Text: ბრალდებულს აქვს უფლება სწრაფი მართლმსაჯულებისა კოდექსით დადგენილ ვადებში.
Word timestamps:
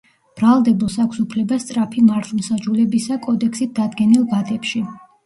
ბრალდებულს 0.39 0.93
აქვს 1.03 1.19
უფლება 1.23 1.59
სწრაფი 1.63 2.03
მართლმსაჯულებისა 2.05 3.19
კოდექსით 3.27 3.77
დადგენილ 3.81 4.25
ვადებში. 4.33 4.83